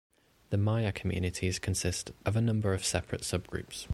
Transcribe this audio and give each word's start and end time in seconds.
The 0.49 0.57
mire 0.57 0.91
communities 0.91 1.59
consist 1.59 2.09
of 2.25 2.35
a 2.35 2.41
number 2.41 2.73
of 2.73 2.83
separate 2.83 3.21
subgroups. 3.21 3.87